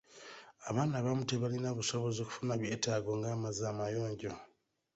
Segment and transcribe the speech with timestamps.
[0.69, 4.31] Abaana abamu tebalina busobozi kufuna byetaago ng'amazzi amayonjo.